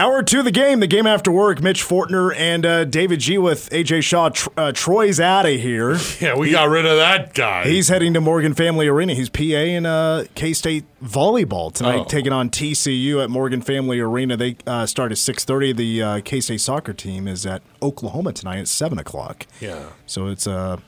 [0.00, 1.60] Hour two of the game, the game after work.
[1.60, 4.30] Mitch Fortner and uh, David G with AJ Shaw.
[4.30, 5.98] Tr- uh, Troy's out of here.
[6.20, 7.64] Yeah, we got rid of that guy.
[7.68, 9.12] He's heading to Morgan Family Arena.
[9.14, 12.04] He's PA in uh, K State volleyball tonight, Oh.
[12.04, 14.36] taking on TCU at Morgan Family Arena.
[14.38, 15.72] They uh, start at six thirty.
[15.74, 19.46] The uh, K State soccer team is at Oklahoma tonight at seven o'clock.
[19.60, 19.90] yeah.
[20.06, 20.78] So it's uh,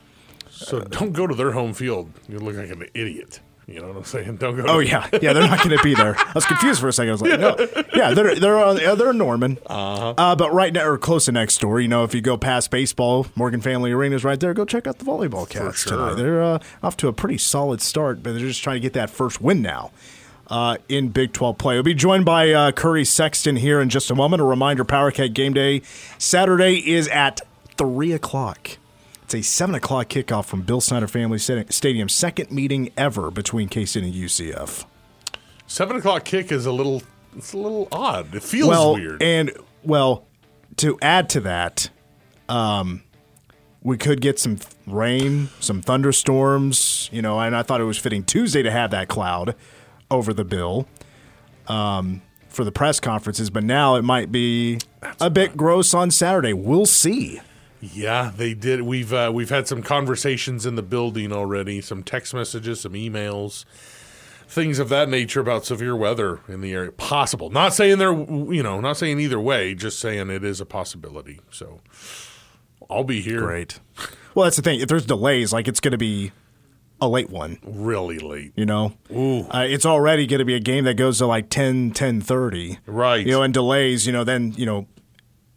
[0.49, 2.11] So don't go to their home field.
[2.27, 3.41] You look like an idiot.
[3.67, 4.35] You know what I'm saying?
[4.39, 4.65] Don't go.
[4.67, 5.33] oh to- yeah, yeah.
[5.33, 6.15] They're not going to be there.
[6.17, 7.09] I was confused for a second.
[7.09, 9.57] I was like, no, yeah, they're they're on, uh, they're Norman.
[9.65, 10.13] Uh-huh.
[10.17, 11.79] Uh, but right now, or close to next door.
[11.79, 14.53] You know, if you go past baseball, Morgan Family Arena is right there.
[14.53, 15.97] Go check out the volleyball cats sure.
[15.97, 16.15] tonight.
[16.15, 19.09] They're uh, off to a pretty solid start, but they're just trying to get that
[19.09, 19.91] first win now.
[20.47, 21.75] Uh, in Big 12 play.
[21.75, 24.41] We'll be joined by uh, Curry Sexton here in just a moment.
[24.41, 25.81] A reminder Power Cat Game Day
[26.17, 27.39] Saturday is at
[27.77, 28.77] 3 o'clock.
[29.23, 33.69] It's a 7 o'clock kickoff from Bill Snyder Family Sta- Stadium, second meeting ever between
[33.69, 34.85] K State and UCF.
[35.65, 37.01] Seven o'clock kick is a little.
[37.35, 38.35] It's a little odd.
[38.35, 39.23] It feels well, weird.
[39.23, 39.51] and
[39.81, 40.25] well,
[40.77, 41.89] to add to that,
[42.47, 43.01] um,
[43.81, 47.09] we could get some rain, some thunderstorms.
[47.11, 49.55] You know, and I thought it was fitting Tuesday to have that cloud
[50.11, 50.85] over the bill
[51.67, 54.77] um, for the press conferences, but now it might be
[55.19, 56.53] a bit gross on Saturday.
[56.53, 57.41] We'll see.
[57.91, 58.81] Yeah, they did.
[58.83, 61.81] We've uh, we've had some conversations in the building already.
[61.81, 63.65] Some text messages, some emails,
[64.47, 66.91] things of that nature about severe weather in the area.
[66.91, 67.49] Possible.
[67.49, 69.75] Not saying they're you know not saying either way.
[69.75, 71.41] Just saying it is a possibility.
[71.51, 71.81] So
[72.89, 73.39] I'll be here.
[73.41, 73.79] Great.
[74.33, 74.79] Well, that's the thing.
[74.79, 76.31] If there's delays, like it's going to be
[77.01, 77.59] a late one.
[77.63, 78.53] Really late.
[78.55, 81.91] You know, Uh, it's already going to be a game that goes to like 10,
[81.91, 82.77] 10.30.
[82.85, 83.25] Right.
[83.25, 84.07] You know, and delays.
[84.07, 84.87] You know, then you know,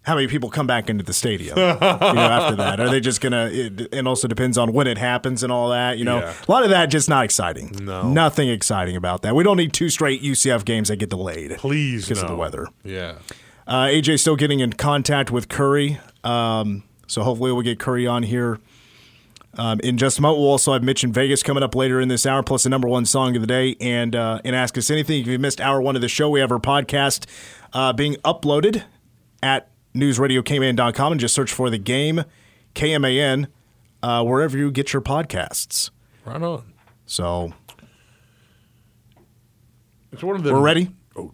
[0.07, 1.59] how many people come back into the stadium?
[1.59, 3.51] you know, after that, are they just gonna?
[3.53, 5.99] It, it also depends on when it happens and all that.
[5.99, 6.35] You know, Yeah.
[6.49, 7.73] a lot of that just not exciting.
[7.83, 8.09] No.
[8.09, 9.35] nothing exciting about that.
[9.35, 11.57] We don't need two straight UCF games that get delayed.
[11.59, 12.69] Please, because of the weather.
[12.85, 13.17] Yeah.
[13.67, 18.23] Uh, AJ still getting in contact with Curry, um, so hopefully we'll get Curry on
[18.23, 18.61] here
[19.59, 20.39] um, in just a moment.
[20.41, 22.87] We'll also have Mitch in Vegas coming up later in this hour, plus the number
[22.87, 25.21] one song of the day, and uh, and ask us anything.
[25.23, 27.27] If you missed hour one of the show, we have our podcast
[27.73, 28.85] uh, being uploaded
[29.43, 32.23] at newsradiokman.com and just search for the game
[32.75, 33.47] KMAN
[34.03, 35.91] uh, wherever you get your podcasts.
[36.25, 36.73] Right on.
[37.07, 37.53] So
[40.13, 40.91] It's one of the we're ready.
[41.17, 41.33] Oh.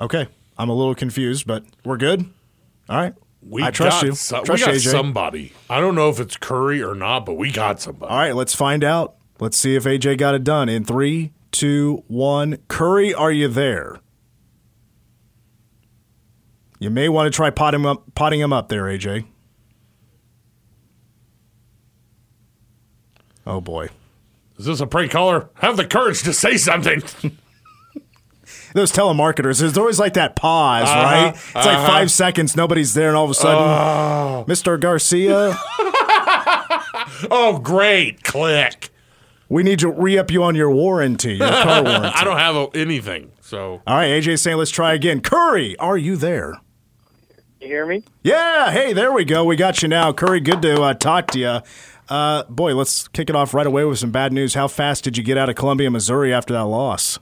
[0.00, 0.26] Okay,
[0.56, 2.28] I'm a little confused, but we're good.
[2.88, 3.14] All right.
[3.40, 4.14] We I trust got you.
[4.14, 4.90] so- trust we got AJ.
[4.90, 5.52] somebody.
[5.70, 8.10] I don't know if it's Curry or not, but we got somebody.
[8.10, 9.14] All right, let's find out.
[9.40, 12.58] Let's see if AJ got it done in three, two, one.
[12.68, 14.00] Curry, are you there?
[16.78, 19.24] You may want to try potting him up, potting him up there, AJ.
[23.46, 23.88] Oh boy,
[24.58, 25.48] Is this a prank caller?
[25.54, 27.02] Have the courage to say something.
[28.74, 29.60] those telemarketers.
[29.60, 31.34] There's always like that pause, Uh-huh, right?
[31.34, 34.44] It's like five seconds, nobody's there, and all of a sudden, Oh.
[34.46, 34.78] Mr.
[34.78, 35.56] Garcia,
[37.30, 38.22] oh, great.
[38.22, 38.90] Click.
[39.48, 42.08] we need to re-up you on your warranty, your car warranty.
[42.14, 43.32] I don't have a, anything.
[43.40, 45.22] So All right, AJ saying, let's try again.
[45.22, 46.60] Curry, are you there?
[47.60, 48.04] You hear me?
[48.22, 49.44] Yeah, hey, there we go.
[49.44, 50.12] We got you now.
[50.12, 51.60] Curry, good to uh, talk to you.
[52.08, 54.54] Uh, boy, let's kick it off right away with some bad news.
[54.54, 57.18] How fast did you get out of Columbia, Missouri after that loss?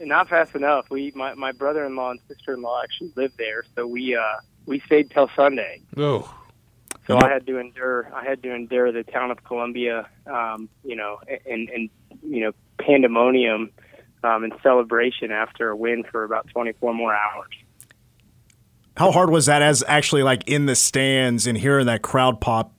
[0.00, 0.86] not fast enough.
[0.90, 4.16] We my my brother in law and sister in law actually lived there, so we
[4.16, 5.82] uh we stayed till Sunday.
[5.96, 6.34] Oh,
[7.06, 10.96] So I had to endure I had to endure the town of Columbia, um, you
[10.96, 11.90] know, and and
[12.22, 13.70] you know pandemonium
[14.24, 17.50] um, and celebration after a win for about 24 more hours.
[18.96, 22.72] How hard was that as actually like in the stands and hearing that crowd pop,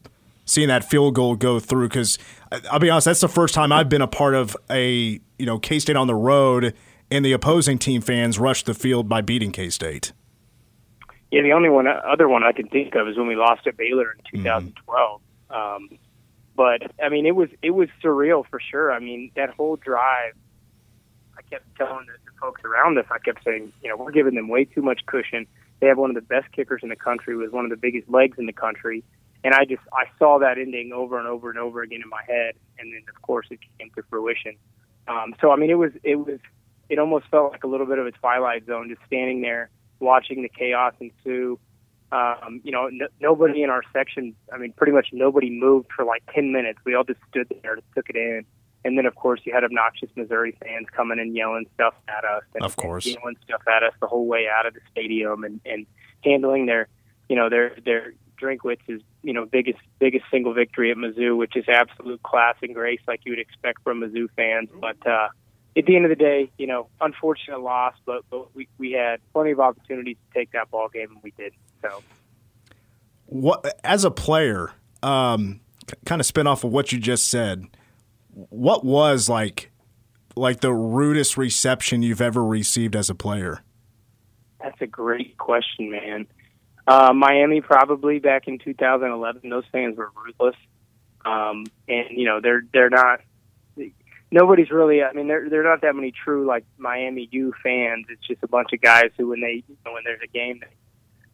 [0.45, 1.87] seeing that field goal go through?
[1.87, 2.19] Because
[2.51, 5.45] uh, I'll be honest, that's the first time I've been a part of a you
[5.45, 6.73] know K State on the road
[7.09, 10.13] and the opposing team fans rushed the field by beating K State.
[11.31, 13.65] Yeah, the only one uh, other one I can think of is when we lost
[13.65, 14.67] at Baylor in mm-hmm.
[14.69, 15.21] 2012.
[15.49, 15.89] Um,
[16.55, 18.91] but I mean, it was it was surreal for sure.
[18.91, 20.33] I mean, that whole drive,
[21.37, 24.35] I kept telling the, the folks around us, I kept saying, you know, we're giving
[24.35, 25.47] them way too much cushion.
[25.81, 28.07] They have one of the best kickers in the country, with one of the biggest
[28.09, 29.03] legs in the country,
[29.43, 32.21] and I just I saw that ending over and over and over again in my
[32.25, 34.55] head, and then of course it came to fruition.
[35.07, 36.39] Um, so I mean, it was it was
[36.89, 39.69] it almost felt like a little bit of a twilight zone, just standing there
[39.99, 41.59] watching the chaos ensue.
[42.11, 46.03] Um, you know, n- nobody in our section, I mean, pretty much nobody moved for
[46.03, 46.79] like 10 minutes.
[46.85, 48.45] We all just stood there and took it in.
[48.83, 52.43] And then, of course, you had obnoxious Missouri fans coming and yelling stuff at us.
[52.55, 53.05] And, Of course.
[53.05, 55.85] and yelling stuff at us the whole way out of the stadium and, and
[56.23, 56.87] handling their,
[57.29, 61.65] you know, their, their Drinkwitz's, you know, biggest, biggest single victory at Mizzou, which is
[61.67, 64.69] absolute class and grace like you would expect from Mizzou fans.
[64.79, 65.29] But, uh,
[65.77, 69.21] at the end of the day, you know, unfortunate loss, but, but we, we had
[69.31, 71.53] plenty of opportunities to take that ball game and we did.
[71.81, 72.03] So
[73.27, 75.61] What as a player, um,
[76.05, 77.65] kind of spin off of what you just said.
[78.33, 79.71] What was like,
[80.35, 83.63] like the rudest reception you've ever received as a player?
[84.63, 86.27] that's a great question, man.
[86.87, 90.55] Uh, Miami probably back in 2011, those fans were ruthless.
[91.23, 93.21] Um, and you know, they're, they're not,
[94.31, 98.07] nobody's really, I mean, there are not that many true like Miami U fans.
[98.09, 100.59] It's just a bunch of guys who, when they, you know, when there's a game,
[100.61, 100.67] they,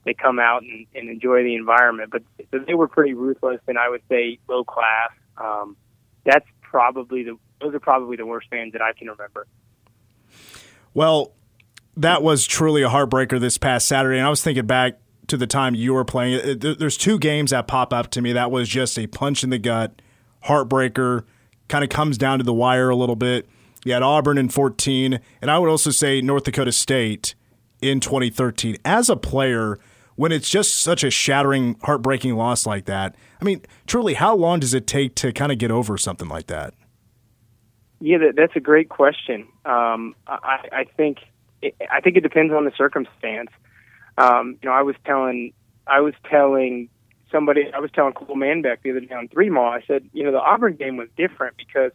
[0.06, 2.12] they come out and, and enjoy the environment.
[2.12, 2.24] But
[2.68, 5.12] they were pretty ruthless and I would say low class.
[5.38, 5.78] Um,
[6.26, 9.48] that's probably the, those are probably the worst fans that I can remember.
[10.94, 11.34] Well,
[11.96, 15.48] that was truly a heartbreaker this past Saturday, and I was thinking back to the
[15.48, 16.36] time you were playing.
[16.36, 19.50] Uh, there's two games that pop up to me that was just a punch in
[19.50, 20.02] the gut,
[20.46, 21.26] heartbreaker.
[21.68, 23.48] Kind of comes down to the wire a little bit.
[23.84, 27.36] You had Auburn in 14, and I would also say North Dakota State
[27.82, 28.78] in 2013.
[28.86, 29.80] As a player,
[30.18, 34.60] when it's just such a shattering, heartbreaking loss like that, I mean, truly, how long
[34.60, 36.74] does it take to kind of get over something like that?
[38.00, 39.48] Yeah, that, that's a great question.
[39.64, 41.20] Um, I, I think
[41.62, 43.50] it, I think it depends on the circumstance.
[44.18, 45.54] Um, you know, I was telling
[45.86, 46.90] I was telling
[47.32, 49.72] somebody I was telling Cole Manbeck the other day on Three Mall.
[49.72, 51.92] I said, you know, the Auburn game was different because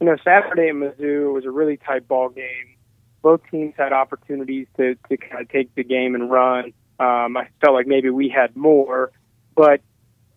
[0.00, 2.76] you know Saturday at Mizzou was a really tight ball game.
[3.20, 6.72] Both teams had opportunities to to kind of take the game and run.
[7.02, 9.10] Um, I felt like maybe we had more,
[9.56, 9.80] but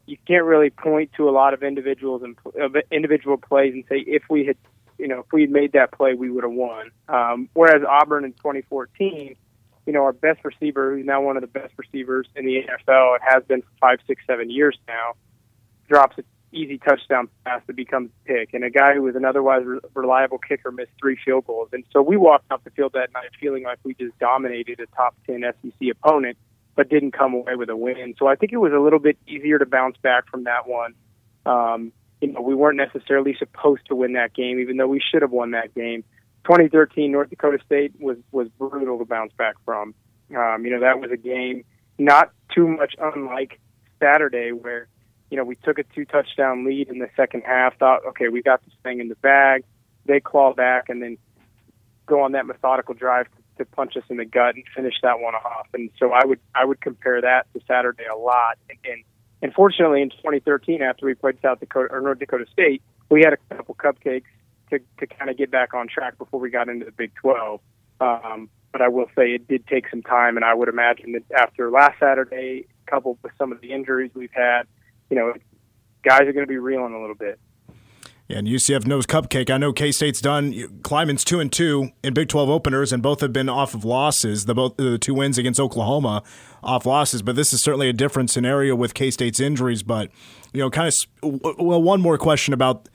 [0.05, 3.97] you can't really point to a lot of individuals and of individual plays and say
[4.07, 4.57] if we had
[4.97, 6.91] you know, if we had made that play, we would have won.
[7.09, 9.35] Um, whereas Auburn in 2014,
[9.85, 13.17] you know, our best receiver, who's now one of the best receivers in the NFL
[13.17, 15.13] it has been for five, six, seven years now,
[15.89, 18.53] drops an easy touchdown pass that becomes a pick.
[18.53, 21.69] And a guy who was an otherwise re- reliable kicker missed three field goals.
[21.73, 24.87] And so we walked off the field that night feeling like we just dominated a
[24.95, 26.37] top 10 SEC opponent,
[26.75, 28.15] but didn't come away with a win.
[28.17, 30.93] So I think it was a little bit easier to bounce back from that one.
[31.45, 31.91] Um,
[32.21, 35.31] you know, we weren't necessarily supposed to win that game, even though we should have
[35.31, 36.03] won that game.
[36.45, 39.93] 2013 North Dakota State was was brutal to bounce back from.
[40.35, 41.63] Um, you know, that was a game
[41.97, 43.59] not too much unlike
[43.99, 44.87] Saturday, where
[45.29, 47.77] you know we took a two touchdown lead in the second half.
[47.77, 49.63] Thought, okay, we got this thing in the bag.
[50.05, 51.17] They claw back and then
[52.05, 55.19] go on that methodical drive to, to punch us in the gut and finish that
[55.19, 55.67] one off.
[55.73, 58.57] And so I would I would compare that to Saturday a lot.
[58.69, 59.03] And, and
[59.41, 63.55] Unfortunately, in 2013, after we played South Dakota or North Dakota State, we had a
[63.55, 64.23] couple cupcakes
[64.71, 67.59] to to kind of get back on track before we got into the Big 12.
[68.01, 71.23] Um, but I will say it did take some time, and I would imagine that
[71.37, 74.63] after last Saturday, coupled with some of the injuries we've had,
[75.09, 75.33] you know,
[76.03, 77.39] guys are going to be reeling a little bit.
[78.27, 79.51] Yeah, and UCF knows cupcake.
[79.51, 80.51] I know K State's done.
[80.81, 84.45] Klieman's two and two in Big Twelve openers, and both have been off of losses.
[84.45, 86.23] The both the two wins against Oklahoma
[86.63, 89.83] off losses, but this is certainly a different scenario with K State's injuries.
[89.83, 90.09] But
[90.53, 92.89] you know, kind of well, one more question about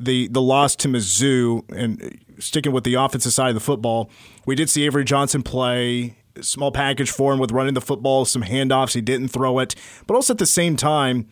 [0.00, 2.08] the the loss to Mizzou and uh,
[2.40, 4.10] sticking with the offensive side of the football.
[4.46, 8.42] We did see Avery Johnson play small package for him with running the football, some
[8.42, 8.94] handoffs.
[8.94, 9.76] He didn't throw it,
[10.08, 11.28] but also at the same time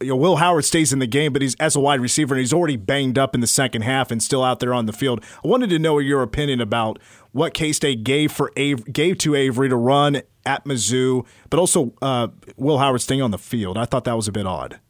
[0.00, 2.40] you know, Will Howard stays in the game, but he's as a wide receiver and
[2.40, 5.24] he's already banged up in the second half and still out there on the field.
[5.44, 6.98] I wanted to know your opinion about
[7.32, 12.28] what K State gave for gave to Avery to run at Mizzou, but also uh,
[12.56, 13.76] Will Howard staying on the field.
[13.76, 14.80] I thought that was a bit odd.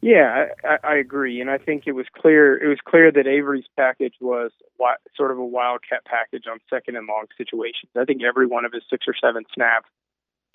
[0.00, 2.62] Yeah, I, I agree, and I think it was clear.
[2.62, 4.50] It was clear that Avery's package was
[5.16, 7.90] sort of a wildcat package on second and long situations.
[7.96, 9.88] I think every one of his six or seven snaps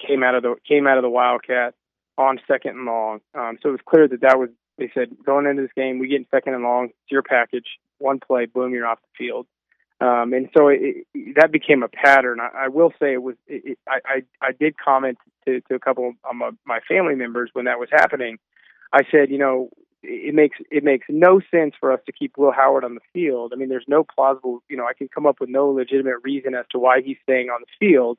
[0.06, 1.74] came out of the came out of the wildcat
[2.20, 3.22] on second and long.
[3.34, 4.50] Um, so it was clear that that was.
[4.78, 6.86] They said going into this game, we get in second and long.
[6.86, 7.66] It's your package.
[7.98, 9.46] One play, boom, you're off the field.
[10.00, 12.40] Um, and so it, it, that became a pattern.
[12.40, 13.36] I, I will say it was.
[13.48, 17.50] It, I, I I did comment to, to a couple of my, my family members
[17.54, 18.38] when that was happening.
[18.94, 19.70] I said, you know,
[20.02, 23.52] it makes it makes no sense for us to keep Will Howard on the field.
[23.54, 26.56] I mean, there's no plausible, you know, I can come up with no legitimate reason
[26.56, 28.18] as to why he's staying on the field,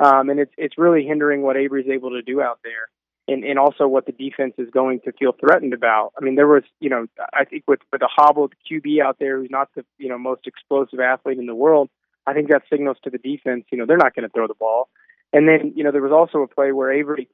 [0.00, 2.88] um, and it's it's really hindering what Avery's able to do out there
[3.28, 6.12] and, and also what the defense is going to feel threatened about.
[6.18, 9.38] I mean, there was, you know, I think with with a hobbled QB out there
[9.38, 11.90] who's not the you know most explosive athlete in the world,
[12.26, 14.54] I think that signals to the defense, you know, they're not going to throw the
[14.54, 14.88] ball.
[15.32, 17.28] And then, you know, there was also a play where Avery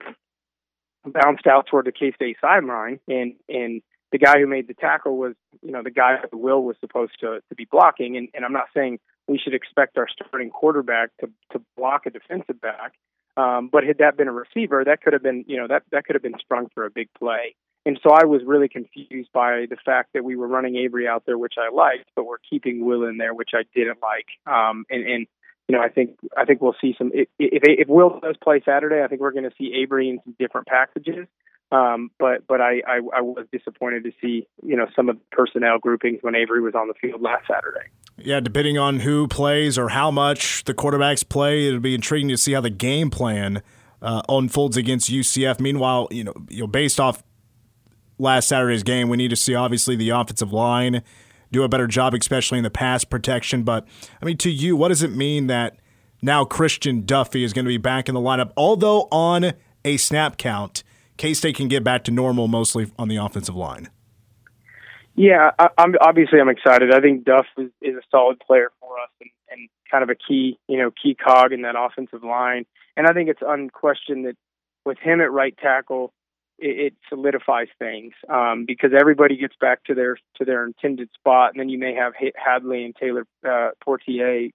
[1.07, 5.17] bounced out toward the K State sideline, and and the guy who made the tackle
[5.17, 8.17] was, you know, the guy that Will was supposed to to be blocking.
[8.17, 8.99] And, and I'm not saying
[9.29, 12.95] we should expect our starting quarterback to to block a defensive back.
[13.37, 16.05] Um, but had that been a receiver, that could have been, you know, that that
[16.05, 17.57] could have been sprung for a big play.
[17.87, 21.25] And so I was really confused by the fact that we were running Avery out
[21.27, 24.27] there, which I liked, but we're keeping Will in there, which I didn't like.
[24.47, 25.27] Um, and, and
[25.69, 27.11] you know, I think I think we'll see some.
[27.13, 30.21] If if, if Will does play Saturday, I think we're going to see Avery in
[30.25, 31.27] some different packages.
[31.73, 35.23] Um, but but I, I I was disappointed to see you know some of the
[35.33, 37.89] personnel groupings when Avery was on the field last Saturday.
[38.17, 42.37] Yeah, depending on who plays or how much the quarterbacks play, it'll be intriguing to
[42.37, 43.63] see how the game plan
[44.03, 45.59] uh, unfolds against UCF.
[45.59, 47.25] Meanwhile, you know, you know, based off
[48.19, 51.03] last Saturday's game, we need to see obviously the offensive line
[51.51, 53.63] do a better job, especially in the pass protection.
[53.63, 53.87] But
[54.21, 55.79] I mean, to you, what does it mean that
[56.23, 59.55] now Christian Duffie is going to be back in the lineup, although on
[59.85, 60.85] a snap count?
[61.17, 63.89] K State can get back to normal mostly on the offensive line.
[65.15, 66.93] Yeah, I, am obviously I'm excited.
[66.93, 70.17] I think Duff is, is a solid player for us and, and kind of a
[70.17, 72.67] key, you know, key cog in that offensive line.
[72.97, 74.37] And I think it's unquestioned that
[74.85, 76.13] with him at right tackle,
[76.59, 81.61] it, solidifies things um, because everybody gets back to their to their intended spot, and
[81.61, 84.51] then you may have Hadley and Taylor uh, Poitier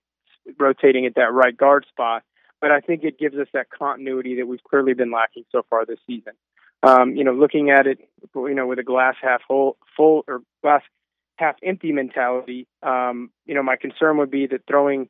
[0.57, 2.23] rotating at that right guard spot.
[2.61, 5.85] But I think it gives us that continuity that we've clearly been lacking so far
[5.85, 6.33] this season
[6.83, 7.99] um, you know, looking at it,
[8.35, 10.81] you know, with a glass half full, full or glass
[11.37, 12.67] half empty mentality.
[12.83, 15.09] Um, you know, my concern would be that throwing,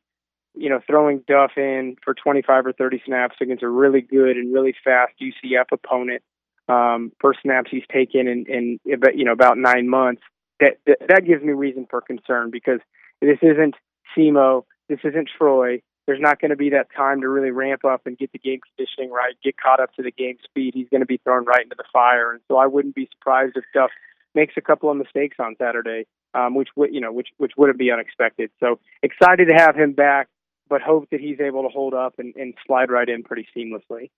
[0.56, 4.54] you know, throwing Duff in for 25 or 30 snaps against a really good and
[4.54, 6.24] really fast UCF opponent,
[6.68, 7.12] um,
[7.42, 10.22] snaps he's taken in, in, you know, about nine months.
[10.60, 12.80] That, that that gives me reason for concern because
[13.22, 13.76] this isn't
[14.16, 18.08] SEMO, this isn't Troy, there's not going to be that time to really ramp up
[18.08, 20.74] and get the game conditioning right, get caught up to the game speed.
[20.74, 23.56] He's going to be thrown right into the fire, and so I wouldn't be surprised
[23.56, 23.92] if Duff
[24.34, 27.78] makes a couple of mistakes on Saturday, um, which would you know which which wouldn't
[27.78, 28.50] be unexpected.
[28.60, 30.30] So excited to have him back,
[30.68, 34.10] but hope that he's able to hold up and, and slide right in pretty seamlessly.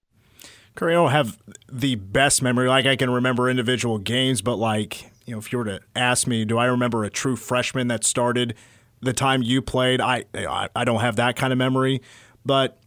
[0.77, 2.69] Don't have the best memory.
[2.69, 6.25] Like I can remember individual games, but like you know, if you were to ask
[6.25, 8.55] me, do I remember a true freshman that started
[9.01, 10.01] the time you played.
[10.01, 12.01] I I don't have that kind of memory,
[12.45, 12.77] but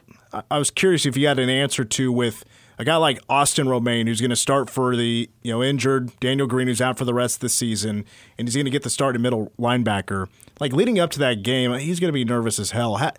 [0.50, 2.44] I was curious if you had an answer to with
[2.78, 6.47] a guy like Austin Romaine, who's going to start for the you know injured Daniel
[6.47, 8.04] Green, who's out for the rest of the season,
[8.38, 10.28] and he's going to get the start at middle linebacker.
[10.61, 12.97] Like leading up to that game, he's going to be nervous as hell.
[12.97, 13.12] How,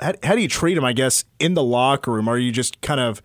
[0.00, 0.84] how, how do you treat him?
[0.84, 3.22] I guess in the locker room, are you just kind of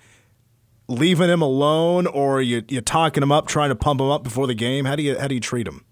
[0.87, 4.47] leaving him alone, or you you talking him up, trying to pump him up before
[4.47, 4.85] the game?
[4.85, 5.85] How do you how do you treat him?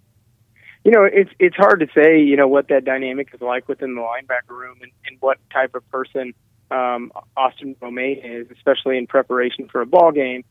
[0.83, 3.95] You know, it's it's hard to say, you know, what that dynamic is like within
[3.95, 6.33] the linebacker room and, and what type of person
[6.71, 10.43] um, Austin Romaine is, especially in preparation for a ball game.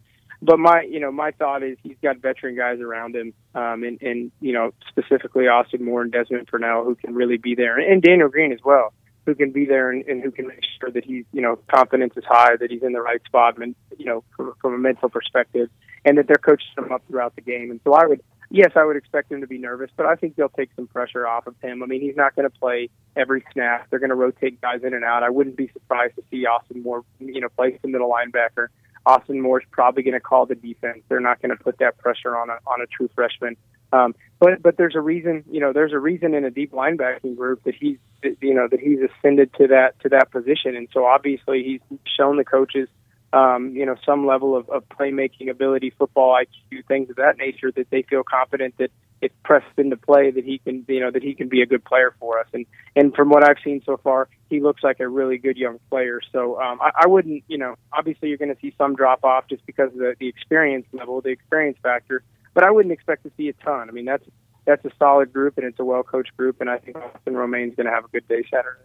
[0.42, 4.00] But my, you know, my thought is he's got veteran guys around him, um, and,
[4.00, 8.00] and you know, specifically Austin Moore and Desmond Purnell, who can really be there, and
[8.00, 8.94] Daniel Green as well,
[9.26, 12.14] who can be there and, and who can make sure that he's, you know, confidence
[12.16, 15.10] is high, that he's in the right spot, and you know, from, from a mental
[15.10, 15.68] perspective,
[16.06, 17.70] and that they're coaching him up throughout the game.
[17.70, 20.36] And so I would yes, I would expect him to be nervous, but I think
[20.36, 21.82] they'll take some pressure off of him.
[21.82, 23.88] I mean, he's not going to play every snap.
[23.88, 25.22] They're going to rotate guys in and out.
[25.22, 28.68] I wouldn't be surprised to see Austin Moore, you know, play some middle linebacker.
[29.06, 31.02] Austin Moore's probably going to call the defense.
[31.08, 33.56] They're not going to put that pressure on a on a true freshman.
[33.92, 37.36] Um, but but there's a reason, you know, there's a reason in a deep linebacking
[37.36, 41.06] group that he's you know that he's ascended to that to that position, and so
[41.06, 42.88] obviously he's shown the coaches
[43.32, 47.70] um, you know, some level of, of playmaking ability, football IQ, things of that nature
[47.76, 48.90] that they feel confident that
[49.22, 51.84] if pressed into play that he can, you know, that he can be a good
[51.84, 52.46] player for us.
[52.52, 55.78] And and from what I've seen so far, he looks like a really good young
[55.90, 56.20] player.
[56.32, 59.44] So um, I, I wouldn't, you know, obviously you're going to see some drop off
[59.48, 62.22] just because of the, the experience level, the experience factor.
[62.54, 63.88] But I wouldn't expect to see a ton.
[63.88, 64.24] I mean, that's
[64.64, 67.76] that's a solid group and it's a well coached group, and I think Austin Romaine's
[67.76, 68.80] going to have a good day Saturday.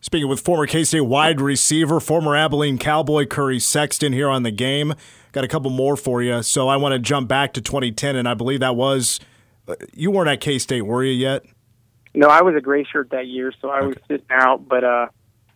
[0.00, 4.52] Speaking with former K State wide receiver, former Abilene Cowboy Curry Sexton here on the
[4.52, 4.94] game.
[5.32, 6.42] Got a couple more for you.
[6.42, 9.18] So I want to jump back to 2010, and I believe that was
[9.66, 11.44] uh, you weren't at K State, were you yet?
[12.14, 13.86] No, I was a gray shirt that year, so I okay.
[13.86, 14.68] was sitting out.
[14.68, 15.06] But uh,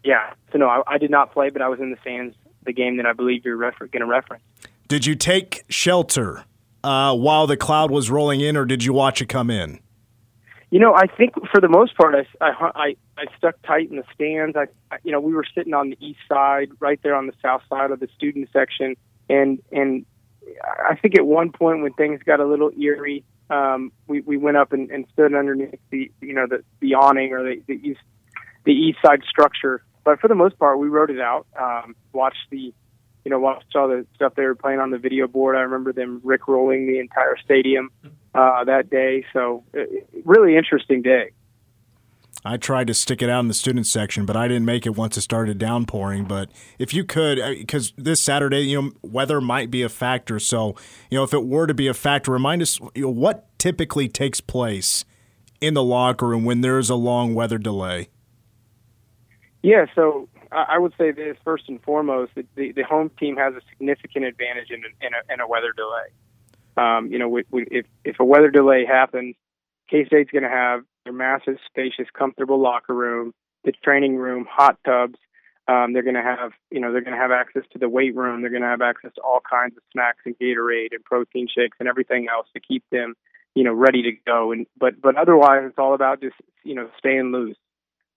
[0.05, 2.73] yeah, so no, I, I, did not play, but I was in the stands the
[2.73, 4.43] game that I believe you're refer- going to reference.
[4.89, 6.45] Did you take shelter
[6.85, 9.81] uh, while the cloud was rolling in, or did you watch it come in?
[10.73, 14.05] You know, I think for the most part, I, I, I stuck tight in the
[14.15, 14.57] stands.
[14.57, 17.61] I, you know, we were sitting on the east side, right there on the south
[17.69, 18.97] side of the student section,
[19.29, 20.07] and and
[20.89, 24.57] I think at one point when things got a little eerie, um, we we went
[24.57, 28.01] up and, and stood underneath the you know the the awning or the the east
[28.65, 29.85] the east side structure.
[30.05, 31.47] But for the most part, we wrote it out.
[31.55, 32.73] Um, watched the
[33.27, 35.55] you know watched all the stuff they were playing on the video board.
[35.55, 37.91] I remember them rick rolling the entire stadium
[38.35, 39.25] uh, that day.
[39.33, 39.81] So, uh,
[40.25, 41.31] really interesting day.
[42.45, 44.97] I tried to stick it out in the student section, but I didn't make it
[44.97, 46.25] once it started downpouring.
[46.25, 50.41] But if you could, because uh, this Saturday, you know, weather might be a factor.
[50.41, 50.75] So,
[51.09, 54.09] you know, if it were to be a factor, remind us you know, what typically
[54.09, 55.05] takes place
[55.61, 58.09] in the locker room when there's a long weather delay.
[59.63, 63.61] Yeah, so I would say this first and foremost: the, the home team has a
[63.71, 66.09] significant advantage in, in, a, in a weather delay.
[66.77, 69.37] Um, you know, we, we, if if a weather delay happens,
[69.91, 73.33] K State's going to have their massive, spacious, comfortable locker room,
[73.65, 75.19] the training room, hot tubs.
[75.69, 78.17] Um, they're going to have, you know, they're going to have access to the weight
[78.17, 78.41] room.
[78.41, 81.77] They're going to have access to all kinds of snacks and Gatorade and protein shakes
[81.79, 83.15] and everything else to keep them,
[83.55, 84.51] you know, ready to go.
[84.53, 87.57] And but but otherwise, it's all about just you know staying loose.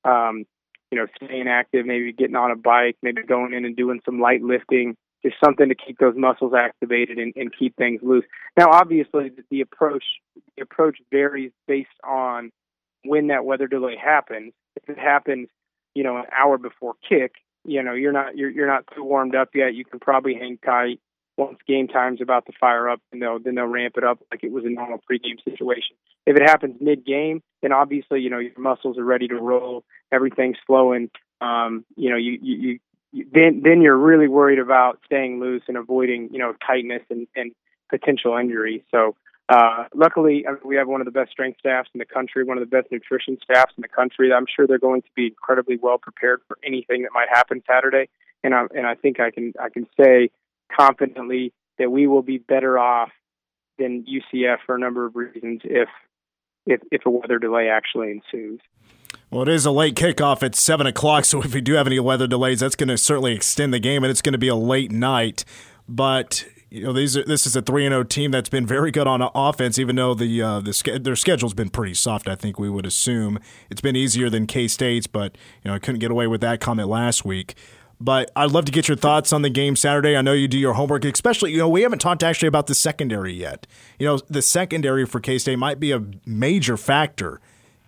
[0.04, 0.46] Um,
[0.92, 4.20] you know, staying active, maybe getting on a bike, maybe going in and doing some
[4.20, 8.26] light lifting, just something to keep those muscles activated and, and keep things loose.
[8.58, 10.04] Now, obviously, the, the approach
[10.56, 12.52] the approach varies based on
[13.04, 14.54] when that weather delay happens.
[14.76, 15.48] If it happens,
[15.96, 17.34] you know, an hour before kick,
[17.64, 19.74] you know, you're not you're you're not too warmed up yet.
[19.74, 21.00] You can probably hang tight.
[21.38, 24.44] Once game time's about to fire up, and they'll then they'll ramp it up like
[24.44, 25.96] it was a normal pregame situation.
[26.26, 29.84] If it happens mid game, then obviously you know your muscles are ready to roll,
[30.12, 31.10] everything's flowing.
[31.42, 32.80] Um, you know, you you
[33.32, 37.52] then then you're really worried about staying loose and avoiding you know tightness and, and
[37.90, 38.84] potential injury.
[38.92, 39.16] So
[39.48, 42.68] uh, luckily, we have one of the best strength staffs in the country, one of
[42.68, 44.34] the best nutrition staffs in the country.
[44.34, 48.10] I'm sure they're going to be incredibly well prepared for anything that might happen Saturday.
[48.44, 50.32] And I and I think I can I can say
[50.76, 53.12] confidently that we will be better off
[53.78, 55.90] than UCF for a number of reasons if
[56.66, 58.60] if if a weather delay actually ensues.
[59.32, 62.00] Well, it is a late kickoff at 7 o'clock, so if we do have any
[62.00, 64.56] weather delays, that's going to certainly extend the game, and it's going to be a
[64.56, 65.44] late night.
[65.88, 68.66] But you know, these are, this is a three and zero oh team that's been
[68.66, 72.28] very good on offense, even though the uh, the their schedule's been pretty soft.
[72.28, 75.80] I think we would assume it's been easier than K State's, but you know, I
[75.80, 77.56] couldn't get away with that comment last week.
[78.02, 80.18] But I'd love to get your thoughts on the game Saturday.
[80.18, 82.76] I know you do your homework, especially, you know, we haven't talked actually about the
[82.76, 83.66] secondary yet.
[83.98, 87.40] You know, the secondary for K State might be a major factor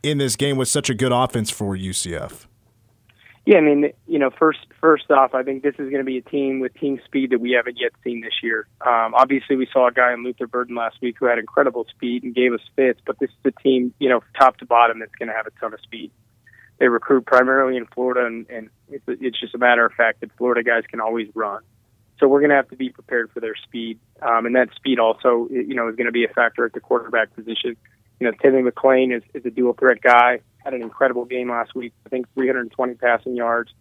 [0.03, 2.45] in this game with such a good offense for UCF?
[3.47, 6.17] Yeah, I mean, you know, first first off, I think this is going to be
[6.17, 8.67] a team with team speed that we haven't yet seen this year.
[8.85, 12.23] Um, obviously, we saw a guy in Luther Burden last week who had incredible speed
[12.23, 15.15] and gave us fits, but this is a team, you know, top to bottom that's
[15.15, 16.11] going to have a ton of speed.
[16.79, 20.29] They recruit primarily in Florida, and, and it's, it's just a matter of fact that
[20.37, 21.61] Florida guys can always run.
[22.19, 24.99] So we're going to have to be prepared for their speed, um, and that speed
[24.99, 27.77] also, you know, is going to be a factor at the quarterback position
[28.19, 30.39] you know, Timmy McClain is, is a dual threat guy.
[30.63, 31.93] Had an incredible game last week.
[32.05, 33.71] I think 320 passing yards,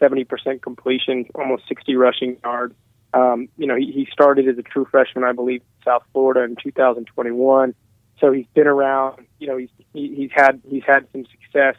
[0.00, 2.74] 70% completion, almost 60 rushing yards.
[3.14, 6.42] Um, you know, he, he started as a true freshman, I believe, in South Florida
[6.42, 7.74] in 2021.
[8.20, 9.26] So he's been around.
[9.38, 11.76] You know, he's he, he's had he's had some success.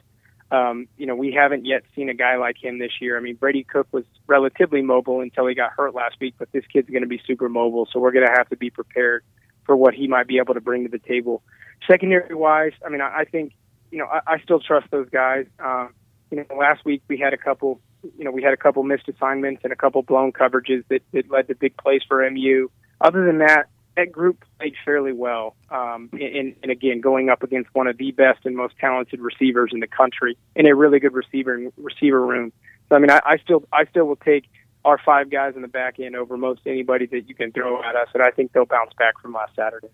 [0.52, 3.18] Um, you know, we haven't yet seen a guy like him this year.
[3.18, 6.64] I mean, Brady Cook was relatively mobile until he got hurt last week, but this
[6.72, 7.88] kid's going to be super mobile.
[7.92, 9.24] So we're going to have to be prepared
[9.66, 11.42] for what he might be able to bring to the table.
[11.88, 13.54] Secondary wise, I mean, I, I think
[13.92, 15.46] you know I, I still trust those guys.
[15.60, 15.94] Um,
[16.32, 17.80] you know, last week we had a couple.
[18.18, 21.32] You know, we had a couple missed assignments and a couple blown coverages that, that
[21.32, 22.70] led to big plays for MU.
[23.02, 25.56] Other than that, that group played fairly well.
[25.70, 29.72] Um, and, and again, going up against one of the best and most talented receivers
[29.74, 32.52] in the country in a really good receiver receiver room.
[32.90, 34.50] So I mean, I, I still I still will take
[34.84, 37.96] our five guys in the back end over most anybody that you can throw at
[37.96, 39.90] us, and I think they'll bounce back from last Saturday.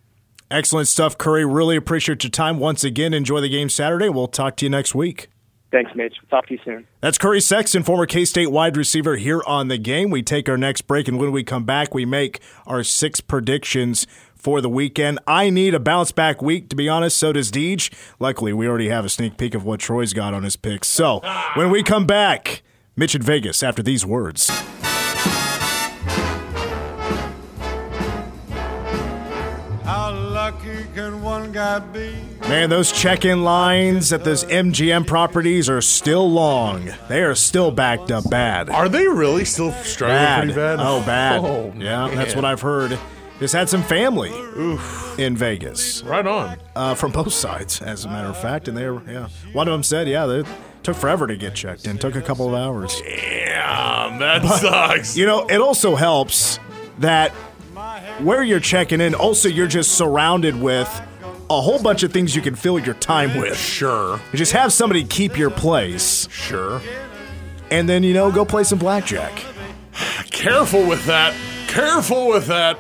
[0.52, 1.46] Excellent stuff, Curry.
[1.46, 3.14] Really appreciate your time once again.
[3.14, 4.10] Enjoy the game Saturday.
[4.10, 5.30] We'll talk to you next week.
[5.72, 6.18] Thanks, Mitch.
[6.30, 6.86] Talk to you soon.
[7.00, 10.10] That's Curry Sexton, former K State wide receiver, here on the game.
[10.10, 14.06] We take our next break, and when we come back, we make our six predictions
[14.36, 15.20] for the weekend.
[15.26, 17.18] I need a bounce back week, to be honest.
[17.18, 17.90] So does Deej.
[18.20, 20.90] Luckily, we already have a sneak peek of what Troy's got on his picks.
[20.90, 21.22] So
[21.56, 22.62] when we come back,
[22.98, 24.52] Mitch in Vegas after these words.
[29.84, 32.16] How lucky can one guy be?
[32.42, 36.90] Man, those check in lines at those MGM properties are still long.
[37.10, 38.70] They are still backed up bad.
[38.70, 40.40] Are they really still struggling Bad.
[40.44, 40.80] pretty bad?
[40.80, 41.42] Oh, bad.
[41.44, 42.98] Oh, yeah, that's what I've heard.
[43.40, 44.30] Just had some family
[45.18, 46.58] in Vegas Right on.
[46.76, 48.68] uh, from both sides, as a matter of fact.
[48.68, 49.30] And they were, yeah.
[49.52, 50.44] One of them said, yeah, they
[50.84, 53.02] took forever to get checked in, took a couple of hours.
[53.04, 55.18] Damn, that sucks.
[55.18, 56.60] You know, it also helps
[57.00, 57.34] that
[58.24, 60.88] where you're checking in, also, you're just surrounded with
[61.50, 63.58] a whole bunch of things you can fill your time with.
[63.58, 66.82] Sure, You just have somebody keep your place, sure.
[67.70, 69.44] and then, you know, go play some blackjack.
[70.32, 71.36] Careful with that.
[71.68, 72.80] Careful with that.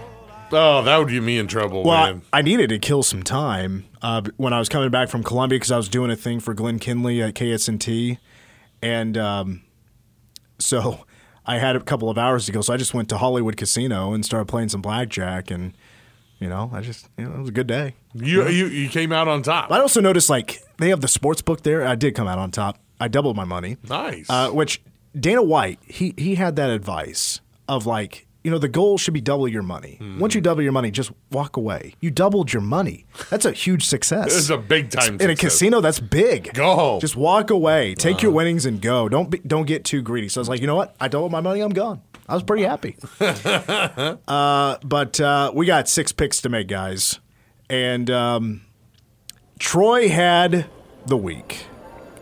[0.54, 2.22] Oh, that would get me in trouble, Well, man.
[2.34, 5.72] I needed to kill some time uh, when I was coming back from Columbia because
[5.72, 8.18] I was doing a thing for Glenn Kinley at KSNT,
[8.82, 9.62] and um,
[10.60, 11.06] so
[11.52, 12.62] I had a couple of hours to go.
[12.62, 15.74] So I just went to Hollywood Casino and started playing some blackjack, and
[16.40, 17.96] you know, I just you know, it was a good day.
[18.14, 19.70] You you you came out on top.
[19.70, 21.86] I also noticed like they have the sports book there.
[21.86, 22.80] I did come out on top.
[23.02, 23.76] I doubled my money.
[23.90, 24.30] Nice.
[24.30, 24.82] Uh, which
[25.20, 29.22] Dana White he he had that advice of like you know the goal should be
[29.22, 29.96] double your money.
[30.00, 30.20] Hmm.
[30.20, 31.96] Once you double your money, just walk away.
[32.00, 33.06] You doubled your money.
[33.30, 34.36] That's a huge success.
[34.36, 35.82] It's a big time in a casino.
[35.82, 36.54] That's big.
[36.54, 37.00] Go.
[37.00, 37.96] Just walk away.
[37.96, 39.08] Take your winnings and go.
[39.10, 40.28] Don't be, don't get too greedy.
[40.28, 40.96] So I was like, you know what?
[41.00, 41.62] I doubled my money.
[41.62, 42.02] I'm gone.
[42.28, 42.96] I was pretty happy.
[44.28, 47.20] uh, but uh, we got six picks to make, guys,
[47.70, 48.62] and um,
[49.60, 50.68] Troy had
[51.06, 51.66] the week.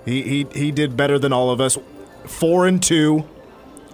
[0.05, 1.77] He, he he did better than all of us.
[2.25, 3.27] Four and two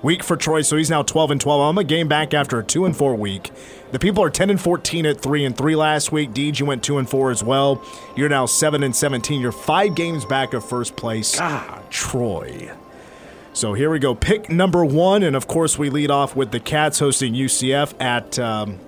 [0.06, 1.62] week for Troy, so he's now twelve and twelve.
[1.62, 3.52] I'm a game back after a two and four week.
[3.91, 6.30] The people are ten and fourteen at three and three last week.
[6.30, 7.84] Deej, you went two and four as well.
[8.15, 9.41] You're now seven and seventeen.
[9.41, 11.38] You're five games back of first place.
[11.39, 12.72] Ah, Troy.
[13.54, 14.13] So here we go.
[14.13, 18.38] Pick number one, and of course we lead off with the Cats hosting UCF at
[18.38, 18.80] um,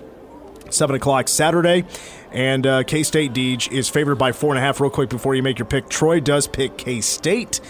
[0.70, 1.84] seven o'clock Saturday.
[2.30, 4.80] And uh, K State Deej is favored by four and a half.
[4.80, 7.60] Real quick before you make your pick, Troy does pick K State,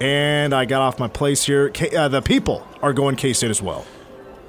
[0.00, 1.68] and I got off my place here.
[1.70, 3.84] K- uh, the people are going K State as well.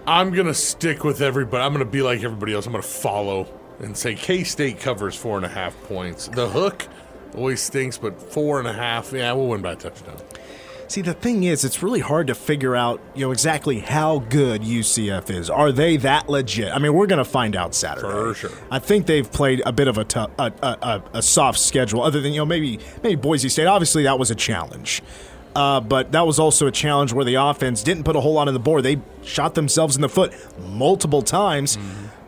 [0.07, 1.63] I'm gonna stick with everybody.
[1.63, 2.65] I'm gonna be like everybody else.
[2.65, 3.47] I'm gonna follow
[3.79, 6.27] and say K State covers four and a half points.
[6.27, 6.87] The hook
[7.35, 10.17] always stinks, but four and a half, yeah, we'll win by a touchdown.
[10.87, 14.61] See, the thing is, it's really hard to figure out, you know, exactly how good
[14.61, 15.49] UCF is.
[15.49, 16.69] Are they that legit?
[16.75, 18.09] I mean, we're going to find out Saturday.
[18.09, 18.49] For sure.
[18.69, 22.03] I think they've played a bit of a, tou- a, a, a, a soft schedule,
[22.03, 23.67] other than you know maybe maybe Boise State.
[23.67, 25.01] Obviously, that was a challenge.
[25.55, 28.47] Uh, but that was also a challenge where the offense didn't put a whole lot
[28.47, 28.83] on the board.
[28.83, 31.77] They shot themselves in the foot multiple times.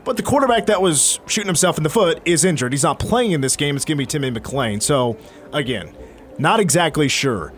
[0.04, 2.74] But the quarterback that was shooting himself in the foot is injured.
[2.74, 3.78] He's not playing in this game.
[3.78, 4.82] It's going to be Timmy McClain.
[4.82, 5.18] So,
[5.54, 5.96] again,
[6.38, 7.54] not exactly sure.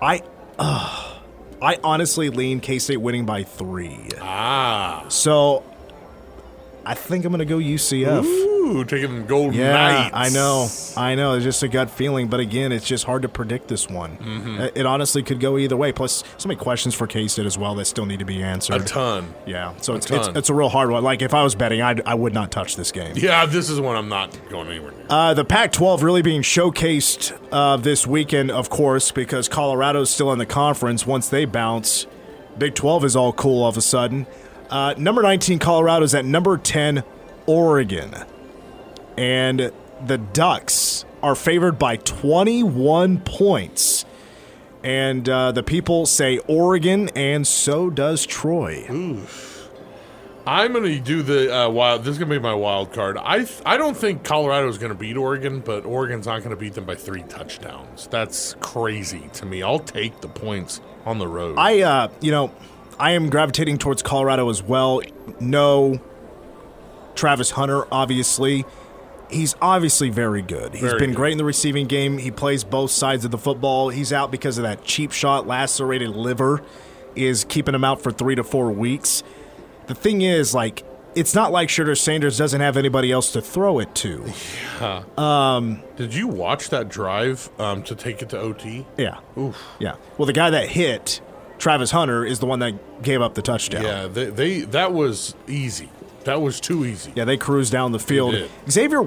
[0.00, 0.22] I
[0.58, 1.18] uh,
[1.60, 4.08] I honestly lean K State winning by three.
[4.20, 5.62] Ah, So
[6.84, 8.24] I think I'm going to go UCF.
[8.24, 9.72] ooh, taking them Golden Yeah,
[10.10, 10.14] Knights.
[10.14, 10.68] I know.
[10.96, 11.34] I know.
[11.34, 14.16] It's just a gut feeling, but again, it's just hard to predict this one.
[14.16, 14.60] Mm-hmm.
[14.76, 15.92] It, honestly could go either way.
[15.92, 18.82] Plus, so many questions for K State as well that still need to be answered.
[18.82, 19.32] A ton.
[19.46, 20.18] Yeah, so it's, ton.
[20.20, 21.02] it's it's a real hard one.
[21.02, 23.12] Like if I was betting, I'd, I would not touch this game.
[23.16, 25.06] Yeah, this is one I'm not going anywhere near.
[25.08, 30.38] Uh, the Pac-12 really being showcased uh, this weekend, of course, because Colorado's still in
[30.38, 31.06] the conference.
[31.06, 32.06] Once they bounce,
[32.58, 34.26] Big 12 is all cool all of a sudden.
[34.72, 37.04] Uh, number 19, Colorado's at number 10,
[37.44, 38.14] Oregon.
[39.18, 39.70] And
[40.06, 44.06] the Ducks are favored by 21 points.
[44.82, 48.86] And uh, the people say Oregon, and so does Troy.
[50.46, 52.04] I'm going to do the uh, wild.
[52.04, 53.18] This is going to be my wild card.
[53.18, 56.50] I th- I don't think Colorado is going to beat Oregon, but Oregon's not going
[56.50, 58.08] to beat them by three touchdowns.
[58.08, 59.62] That's crazy to me.
[59.62, 61.58] I'll take the points on the road.
[61.58, 62.52] I, uh, you know,
[63.02, 65.02] I am gravitating towards Colorado as well.
[65.40, 66.00] No,
[67.16, 68.64] Travis Hunter, obviously.
[69.28, 70.72] He's obviously very good.
[70.72, 71.16] He's Very been good.
[71.16, 72.18] great in the receiving game.
[72.18, 73.88] He plays both sides of the football.
[73.88, 76.62] He's out because of that cheap shot, lacerated liver,
[77.16, 79.24] is keeping him out for three to four weeks.
[79.88, 80.84] The thing is, like,
[81.16, 84.32] it's not like Shedeur Sanders doesn't have anybody else to throw it to.
[84.80, 85.02] Yeah.
[85.18, 88.86] Um, Did you watch that drive um, to take it to OT?
[88.96, 89.18] Yeah.
[89.36, 89.60] Oof.
[89.80, 89.96] Yeah.
[90.18, 91.20] Well, the guy that hit
[91.62, 93.84] Travis Hunter is the one that gave up the touchdown.
[93.84, 95.88] Yeah, they, they that was easy.
[96.24, 97.12] That was too easy.
[97.14, 98.34] Yeah, they cruised down the field.
[98.68, 99.00] Xavier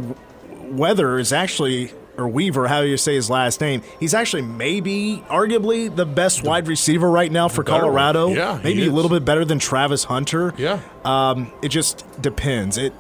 [0.62, 3.82] Weather is actually, or Weaver, how you say his last name.
[4.00, 7.82] He's actually maybe, arguably, the best wide receiver right now for better one.
[7.82, 8.30] Colorado.
[8.30, 10.54] Yeah, maybe a little bit better than Travis Hunter.
[10.58, 10.80] Yeah.
[11.04, 12.78] Um, it just depends.
[12.78, 12.94] It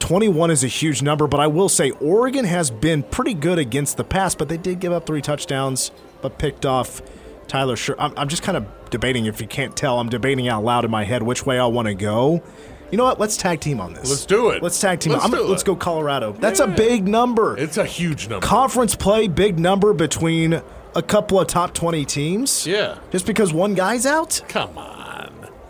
[0.00, 3.96] 21 is a huge number, but I will say Oregon has been pretty good against
[3.96, 7.00] the pass, but they did give up three touchdowns, but picked off
[7.48, 7.94] Tyler Sher.
[7.98, 9.26] I'm, I'm just kind of debating.
[9.26, 11.88] If you can't tell, I'm debating out loud in my head which way I want
[11.88, 12.42] to go.
[12.90, 13.18] You know what?
[13.18, 14.08] Let's tag team on this.
[14.08, 14.62] Let's do it.
[14.62, 15.12] Let's tag team.
[15.12, 15.66] Let's I'm, do let's it.
[15.66, 16.32] go Colorado.
[16.32, 17.56] That's a big number.
[17.58, 18.46] It's a huge number.
[18.46, 20.62] Conference play, big number between
[20.94, 22.66] a couple of top 20 teams.
[22.66, 22.98] yeah.
[23.10, 24.40] Just because one guy's out?
[24.48, 24.96] Come on.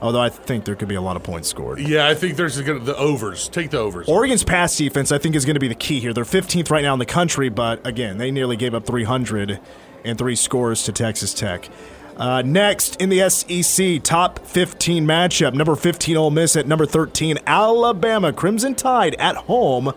[0.01, 1.81] Although I think there could be a lot of points scored.
[1.81, 3.49] Yeah, I think there's gonna, the overs.
[3.49, 4.07] Take the overs.
[4.09, 6.13] Oregon's pass defense, I think, is going to be the key here.
[6.13, 9.59] They're 15th right now in the country, but again, they nearly gave up 300
[10.07, 11.69] and three scores to Texas Tech.
[12.17, 15.53] Uh, next in the SEC, top 15 matchup.
[15.53, 18.33] Number 15, Ole Miss at number 13, Alabama.
[18.33, 19.93] Crimson Tide at home.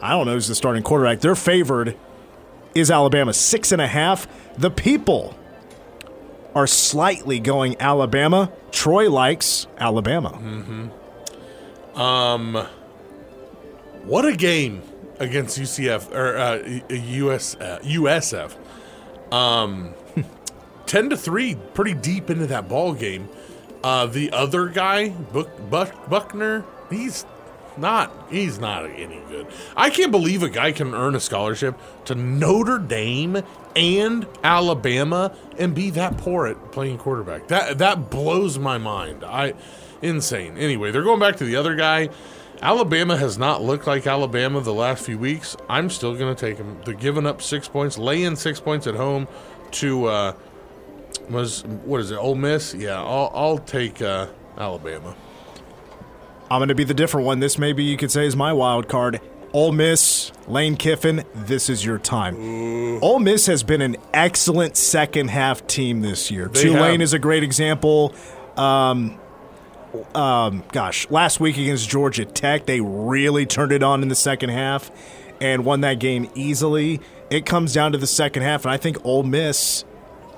[0.00, 1.20] I don't know who's the starting quarterback.
[1.20, 1.96] They're favored.
[2.74, 4.26] Is Alabama six and a half?
[4.56, 5.34] The people
[6.54, 8.50] are slightly going Alabama.
[8.70, 10.90] Troy likes Alabama.
[11.94, 12.66] Um,
[14.04, 14.82] What a game
[15.20, 16.56] against UCF or uh,
[16.94, 18.56] US uh, USF.
[19.32, 19.94] Um,
[20.86, 23.28] ten to three, pretty deep into that ball game.
[23.82, 27.24] Uh, the other guy, Buck, Buck, Buchner, he's
[27.76, 29.46] not he's not any good.
[29.76, 33.42] I can't believe a guy can earn a scholarship to Notre Dame
[33.74, 37.48] and Alabama and be that poor at playing quarterback.
[37.48, 39.24] That that blows my mind.
[39.24, 39.54] I
[40.02, 40.58] insane.
[40.58, 42.10] Anyway, they're going back to the other guy.
[42.62, 45.56] Alabama has not looked like Alabama the last few weeks.
[45.68, 46.80] I'm still going to take them.
[46.84, 49.26] They're giving up six points, laying six points at home
[49.72, 50.32] to uh,
[51.28, 52.16] was what is it?
[52.16, 52.72] Ole Miss.
[52.72, 55.16] Yeah, I'll, I'll take uh, Alabama.
[56.50, 57.40] I'm going to be the different one.
[57.40, 59.20] This maybe you could say is my wild card.
[59.52, 63.02] Ole Miss, Lane Kiffin, this is your time.
[63.02, 66.48] Ole Miss has been an excellent second half team this year.
[66.48, 67.02] They Tulane have.
[67.02, 68.14] is a great example.
[68.56, 69.18] Um,
[70.14, 74.50] um, gosh, last week against Georgia Tech, they really turned it on in the second
[74.50, 74.90] half
[75.40, 77.00] and won that game easily.
[77.30, 79.84] It comes down to the second half, and I think Ole Miss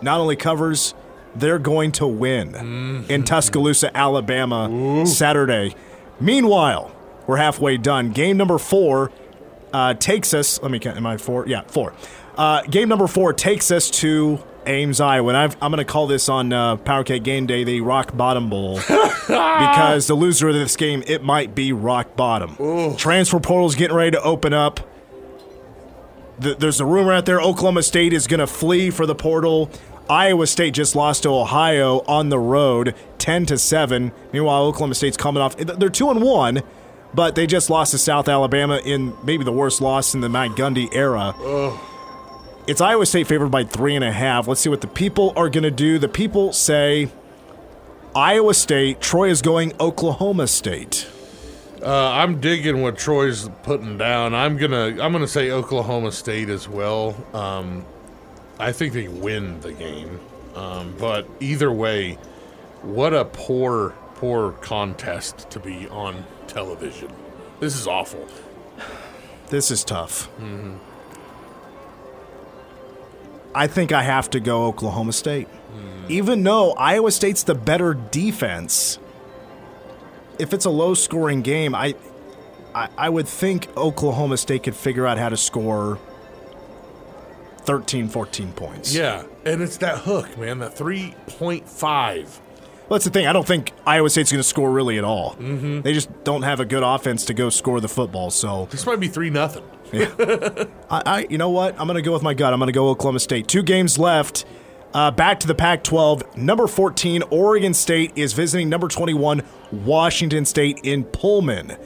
[0.00, 0.94] not only covers,
[1.34, 5.74] they're going to win in Tuscaloosa, Alabama, Saturday.
[6.20, 6.94] Meanwhile,
[7.26, 8.10] we're halfway done.
[8.10, 9.10] Game number four
[9.72, 10.62] uh, takes us.
[10.62, 10.96] Let me count.
[10.96, 11.46] Am I four?
[11.48, 11.92] Yeah, four.
[12.36, 15.29] Uh, game number four takes us to Ames, Iowa.
[15.29, 18.16] And I've, I'm going to call this on uh, Power Cat Game Day the Rock
[18.16, 18.77] Bottom Bowl
[19.27, 22.96] because the loser of this game it might be rock bottom.
[22.96, 24.81] Transfer portal's getting ready to open up.
[26.40, 29.70] Th- there's a rumor out there Oklahoma State is going to flee for the portal.
[30.09, 34.12] Iowa State just lost to Ohio on the road, ten to seven.
[34.33, 35.57] Meanwhile, Oklahoma State's coming off.
[35.57, 36.62] They're two and one,
[37.14, 40.50] but they just lost to South Alabama in maybe the worst loss in the Matt
[40.50, 41.35] Gundy era.
[42.66, 44.48] It's Iowa State favored by three and a half.
[44.48, 45.98] Let's see what the people are going to do.
[45.98, 47.11] The people say
[48.16, 49.03] Iowa State.
[49.03, 51.07] Troy is going Oklahoma State.
[51.83, 54.35] Uh, I'm digging what Troy's putting down.
[54.35, 57.14] I'm gonna I'm gonna say Oklahoma State as well.
[57.35, 57.85] Um,
[58.59, 60.18] I think they win the game,
[60.55, 62.14] um, but either way,
[62.81, 67.12] what a poor poor contest to be on television.
[67.61, 68.27] This is awful.
[69.50, 70.31] This is tough.
[73.54, 75.48] I think I have to go Oklahoma State.
[76.08, 78.98] Even though Iowa State's the better defense,
[80.38, 81.94] if it's a low scoring game, I,
[82.74, 85.98] I I would think Oklahoma State could figure out how to score
[87.60, 88.94] 13, 14 points.
[88.94, 90.58] Yeah, and it's that hook, man.
[90.58, 92.40] That three point five.
[92.88, 93.26] Well, that's the thing.
[93.26, 95.36] I don't think Iowa State's going to score really at all.
[95.36, 95.80] Mm-hmm.
[95.80, 98.30] They just don't have a good offense to go score the football.
[98.30, 99.64] So This might be three nothing.
[100.90, 101.78] I, I, you know what?
[101.78, 102.52] I'm going to go with my gut.
[102.52, 103.48] I'm going to go Oklahoma State.
[103.48, 104.44] Two games left.
[104.92, 106.36] Uh, back to the Pac-12.
[106.36, 109.42] Number 14, Oregon State is visiting number 21,
[109.72, 111.76] Washington State in Pullman.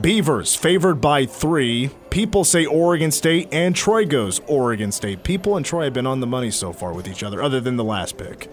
[0.00, 1.90] Beavers favored by three.
[2.10, 5.22] People say Oregon State, and Troy goes Oregon State.
[5.22, 7.76] People and Troy have been on the money so far with each other, other than
[7.76, 8.50] the last pick.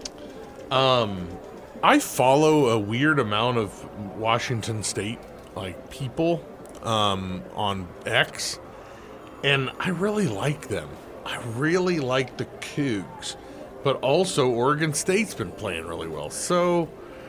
[0.70, 1.28] Um,
[1.82, 5.18] I follow a weird amount of Washington State
[5.54, 6.42] like people
[6.82, 8.58] um, on X,
[9.44, 10.88] and I really like them.
[11.24, 13.36] I really like the Cougs,
[13.84, 16.30] but also Oregon State's been playing really well.
[16.30, 16.88] So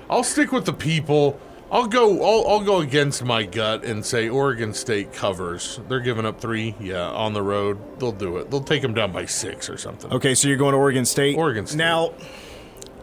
[0.09, 1.39] I'll stick with the people.
[1.71, 2.23] I'll go.
[2.23, 5.79] I'll, I'll go against my gut and say Oregon State covers.
[5.89, 6.75] They're giving up three.
[6.79, 8.51] Yeah, on the road, they'll do it.
[8.51, 10.11] They'll take them down by six or something.
[10.11, 11.35] Okay, so you're going to Oregon State.
[11.35, 11.77] Oregon State.
[11.77, 12.13] Now,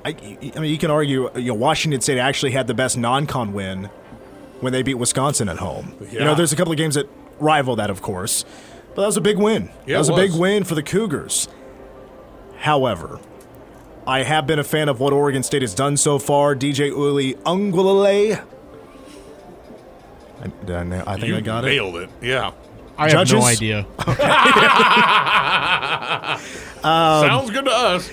[0.04, 0.10] I,
[0.54, 3.90] I mean, you can argue, you know, Washington State actually had the best non-con win
[4.60, 5.94] when they beat Wisconsin at home.
[6.10, 8.44] You know, there's a couple of games that rival that, of course,
[8.94, 9.70] but that was a big win.
[9.86, 11.48] Yeah, that was it a big win for the Cougars.
[12.58, 13.20] However,
[14.06, 16.54] I have been a fan of what Oregon State has done so far.
[16.54, 18.44] DJ Uiagalelei.
[20.42, 21.68] I, did I, na- I think you I got it.
[21.68, 22.10] nailed it.
[22.20, 22.52] Yeah.
[22.96, 23.86] I have no idea.
[23.98, 24.06] Um,
[26.82, 28.10] Sounds good to us.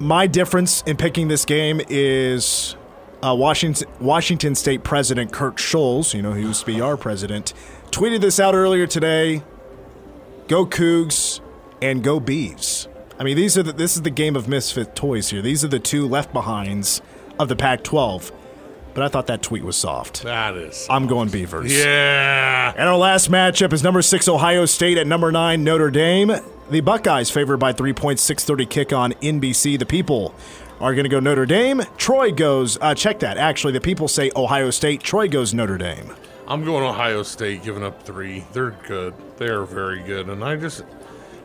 [0.00, 2.76] My difference in picking this game is
[3.22, 7.52] uh, Washington Washington State President Kirk Schulz, you know, who used to be our president,
[7.90, 9.42] tweeted this out earlier today.
[10.46, 11.40] Go Cougs
[11.82, 12.88] and go Bees.
[13.18, 15.42] I mean, these are the, this is the game of misfit toys here.
[15.42, 17.02] These are the two left behinds
[17.38, 18.32] of the Pac-12.
[18.94, 20.22] But I thought that tweet was soft.
[20.22, 20.86] That is.
[20.90, 21.72] I'm going Beavers.
[21.72, 22.72] Yeah.
[22.76, 26.32] And our last matchup is number six Ohio State at number nine Notre Dame.
[26.70, 29.78] The Buckeyes favored by three points, six thirty kick on NBC.
[29.78, 30.34] The people
[30.80, 31.82] are going to go Notre Dame.
[31.96, 32.78] Troy goes.
[32.80, 33.36] Uh, check that.
[33.36, 35.02] Actually, the people say Ohio State.
[35.02, 36.14] Troy goes Notre Dame.
[36.46, 38.44] I'm going Ohio State, giving up three.
[38.52, 39.14] They're good.
[39.36, 40.28] They're very good.
[40.28, 40.82] And I just,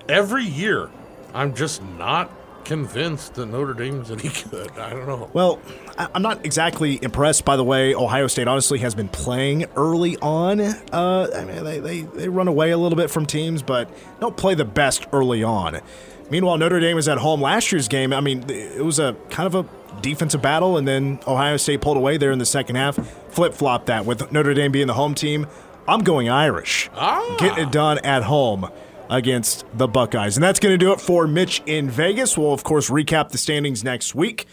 [0.08, 0.90] every year,
[1.34, 2.32] I'm just not
[2.64, 4.72] convinced that Notre Dame's any good.
[4.78, 5.30] I don't know.
[5.34, 5.60] Well,
[5.98, 10.62] I'm not exactly impressed by the way Ohio State honestly has been playing early on.
[10.62, 14.38] Uh, I mean, they, they, they run away a little bit from teams, but don't
[14.38, 15.82] play the best early on.
[16.30, 18.14] Meanwhile, Notre Dame was at home last year's game.
[18.14, 21.98] I mean, it was a kind of a defensive battle, and then Ohio State pulled
[21.98, 22.96] away there in the second half.
[23.30, 25.48] Flip flop that with Notre Dame being the home team.
[25.88, 26.90] I'm going Irish.
[26.96, 27.36] Ah.
[27.40, 28.70] Getting it done at home
[29.10, 30.38] against the Buckeyes.
[30.38, 32.38] And that's going to do it for Mitch in Vegas.
[32.38, 34.48] We'll, of course, recap the standings next week.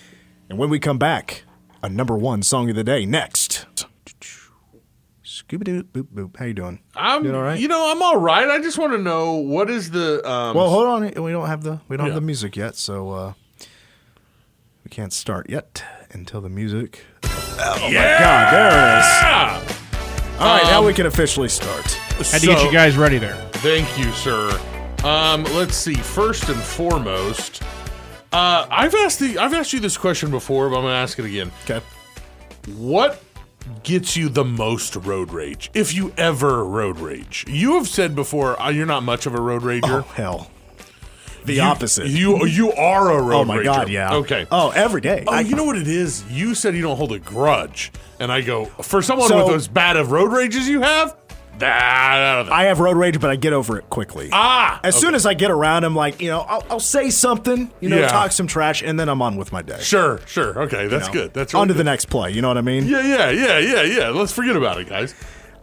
[0.49, 1.45] And when we come back,
[1.83, 3.67] a number one song of the day next.
[5.51, 6.37] Scooby Doo boop boop.
[6.37, 6.79] How you doing?
[6.95, 7.59] I'm, Doing all right?
[7.59, 8.49] you know, I'm all right.
[8.49, 11.03] I just want to know what is the, um, Well, hold on.
[11.23, 12.13] We don't have the we don't Yeah.
[12.13, 13.33] have the music yet, so uh,
[14.85, 15.83] we can't start yet
[16.13, 17.05] until the music.
[17.25, 18.53] Oh my God!
[18.53, 20.41] There it is.
[20.41, 21.85] All right, now we can officially start.
[22.31, 23.35] Had to get you guys ready there.
[23.55, 24.59] Thank you, sir.
[25.05, 25.95] Um, let's see.
[25.95, 27.63] First and foremost,
[28.33, 31.25] uh, I've asked the I've asked you this question before, but I'm gonna ask it
[31.27, 31.51] again.
[31.65, 31.85] Okay.
[32.77, 33.23] What
[33.83, 37.45] gets you the most road rage, if you ever road rage?
[37.49, 40.01] You have said before uh, you're not much of a road rager.
[40.05, 40.51] Oh hell,
[41.45, 42.07] the You- opposite.
[42.09, 43.65] You you are a road oh my rager.
[43.65, 43.89] God!
[43.89, 44.15] Yeah.
[44.17, 44.47] Okay.
[44.51, 45.25] Oh, every day.
[45.27, 46.25] Oh, I- you know what it is?
[46.31, 49.69] You said you don't hold a grudge, and I go for someone So- with as
[49.69, 51.17] bad of road rages you have.
[51.63, 54.31] I have road rage, but I get over it quickly.
[54.33, 57.71] ah, As soon as I get around, I'm like, you know, I'll, I'll say something,
[57.81, 58.09] you know, Yeah.
[58.09, 59.79] talk some trash, and then I'm on with my day.
[59.81, 61.21] sure, sure, okay, that's you know.
[61.23, 61.35] good.
[61.35, 62.31] That's on really to the next play.
[62.33, 62.87] You know what I mean?
[62.87, 64.09] Yeah, yeah, yeah, yeah, yeah.
[64.11, 65.15] Let's forget about it, guys.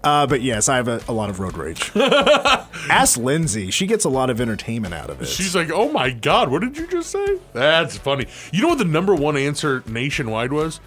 [0.04, 1.92] Uh, but yes, I have a, a lot of road rage.
[1.96, 5.28] Ask Lindsay; she gets a lot of entertainment out of it.
[5.28, 8.28] She's like, "Oh my god, what did you just say?" That's funny.
[8.54, 10.80] You know what the number one answer nationwide was?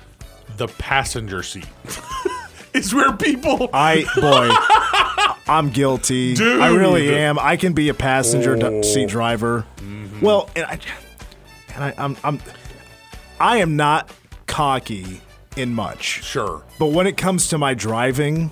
[0.56, 1.66] The passenger seat.
[2.72, 3.68] is where people.
[3.74, 4.48] I boy,
[5.50, 6.34] I'm guilty.
[6.34, 6.60] Dude.
[6.60, 7.38] I really am.
[7.38, 8.82] I can be a passenger Oh.
[8.82, 9.66] seat driver.
[10.22, 10.78] Well, and I,
[11.74, 12.40] and I, I'm, I'm,
[13.40, 14.10] I am not
[14.46, 15.20] cocky
[15.56, 16.62] in much, Sure.
[16.78, 18.50] but when it comes to my driving,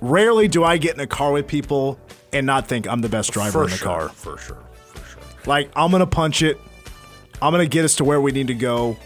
[0.00, 1.98] rarely do I get in a car with people
[2.32, 3.86] and not think I'm the best driver For in the sure.
[3.86, 4.08] car.
[4.10, 4.62] For sure.
[4.94, 5.22] For sure.
[5.46, 6.58] Like I'm gonna punch it.
[7.42, 8.96] I'm gonna get us to where we need to go,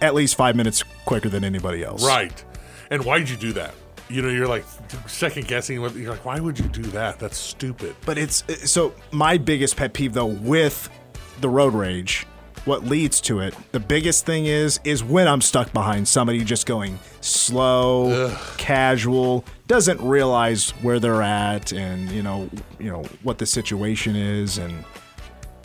[0.00, 2.04] at least five minutes quicker than anybody else.
[2.04, 2.44] Right.
[2.90, 3.74] And why'd you do that?
[4.08, 4.64] You know, you're like
[5.06, 5.80] second guessing.
[5.80, 7.18] What you're like, why would you do that?
[7.18, 7.96] That's stupid.
[8.04, 10.90] But it's uh, so my biggest pet peeve though with
[11.40, 12.26] the road rage,
[12.64, 16.66] what leads to it, the biggest thing is is when I'm stuck behind somebody just
[16.66, 23.46] going slow, casual, doesn't realize where they're at and you know, you know what the
[23.46, 24.84] situation is and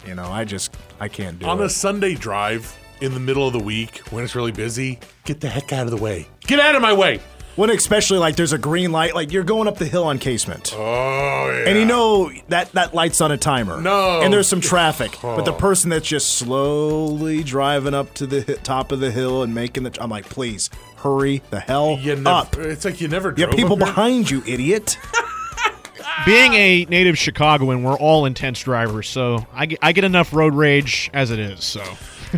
[0.05, 1.61] you know, I just I can't do On it.
[1.61, 5.39] On a Sunday drive in the middle of the week when it's really busy, get
[5.41, 6.27] the heck out of the way.
[6.41, 7.19] Get out of my way.
[7.59, 10.73] When especially like there's a green light, like you're going up the hill on Casement.
[10.73, 11.67] Oh yeah.
[11.69, 13.81] And you know that that light's on a timer.
[13.81, 14.21] No.
[14.21, 15.17] And there's some traffic.
[15.21, 15.57] But the oh.
[15.57, 19.95] person that's just slowly driving up to the top of the hill and making the
[20.01, 23.33] I'm like, "Please, hurry the hell you never, up." It's like you never.
[23.35, 23.87] You have people up here?
[23.87, 24.97] behind you, idiot.
[26.25, 30.53] Being a native Chicagoan, we're all intense drivers, so I get, I get enough road
[30.55, 31.65] rage as it is.
[31.65, 31.83] So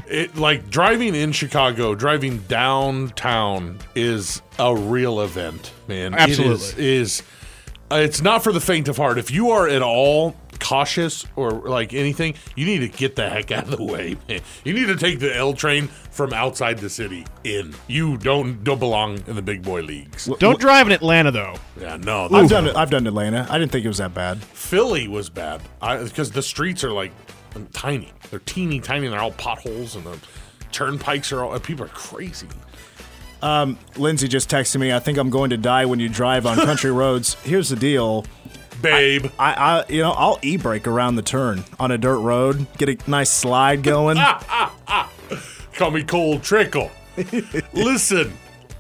[0.08, 6.14] It like driving in Chicago, driving downtown is a real event, man.
[6.14, 6.96] It is, Absolutely.
[6.96, 7.24] is
[7.92, 9.18] uh, it's not for the faint of heart.
[9.18, 13.52] If you are at all cautious or like anything, you need to get the heck
[13.52, 14.40] out of the way, man.
[14.64, 17.74] You need to take the L train from outside the city in.
[17.88, 20.30] You don't don't belong in the big boy leagues.
[20.40, 21.56] don't drive in Atlanta though.
[21.80, 22.30] Yeah, no.
[22.32, 22.76] I've done it.
[22.76, 23.46] I've done Atlanta.
[23.50, 24.38] I didn't think it was that bad.
[24.42, 27.12] Philly was bad because the streets are like
[27.74, 28.12] tiny.
[28.30, 29.06] They're teeny tiny.
[29.06, 30.18] and They're all potholes and the
[30.72, 32.48] turnpikes are all people are crazy.
[33.42, 34.94] Um, Lindsay just texted me.
[34.94, 37.34] I think I'm going to die when you drive on country roads.
[37.44, 38.26] Here's the deal.
[38.82, 42.90] Babe, I, I, you know, I'll e-brake around the turn on a dirt road, get
[42.90, 44.18] a nice slide going.
[45.76, 46.90] call me Cole Trickle.
[47.74, 48.34] Listen,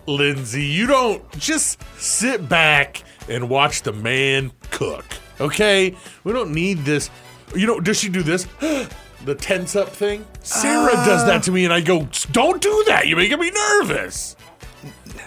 [0.07, 5.05] Lindsay, you don't just sit back and watch the man cook.
[5.39, 7.09] Okay, we don't need this.
[7.55, 8.45] You know, does she do this?
[9.25, 10.25] the tense up thing.
[10.41, 13.07] Sarah does that to me, and I go, "Don't do that.
[13.07, 14.35] You're making me nervous."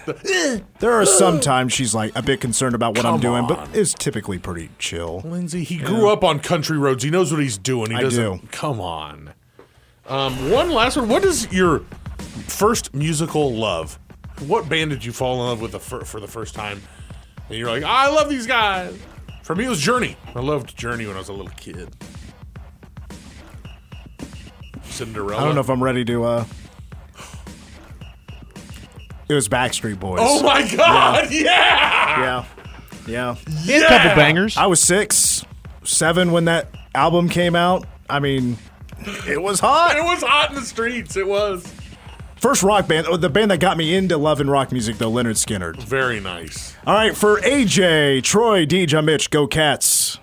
[0.05, 3.47] The, There are some times she's like a bit concerned about what I'm Come doing,
[3.47, 3.69] but on.
[3.73, 5.21] it's typically pretty chill.
[5.23, 7.03] Lindsay, he grew up on country roads.
[7.03, 7.91] He knows what he's doing.
[7.91, 8.41] He I doesn't.
[8.41, 8.47] do.
[8.51, 9.33] Come on.
[10.07, 11.07] Um, one last one.
[11.09, 11.79] What is your
[12.47, 13.97] first musical love?
[14.45, 16.81] What band did you fall in love with the fir- for the first time?
[17.49, 18.95] And you're like, I love these guys.
[19.43, 20.17] For me, it was Journey.
[20.35, 21.95] I loved Journey when I was a little kid.
[24.95, 25.41] Cinderella.
[25.41, 26.23] I don't know if I'm ready to.
[26.23, 26.45] uh
[29.29, 30.19] It was Backstreet Boys.
[30.21, 31.31] Oh my God!
[31.31, 32.19] Yeah.
[32.21, 32.45] yeah,
[33.07, 33.35] yeah.
[33.63, 34.55] He had a couple bangers.
[34.57, 35.43] I was six,
[35.83, 37.87] seven when that album came out.
[38.09, 38.57] I mean,
[39.27, 39.97] it was hot.
[39.97, 41.17] It was hot in the streets.
[41.17, 41.65] It was
[42.37, 45.33] First rock band, oh, the band that got me into loving rock music, though, Lynyrd
[45.43, 45.77] Skynyrd.
[45.81, 46.75] very nice.
[46.85, 50.19] All right, for AJ, Troy, DJ, Mitch, go Cats.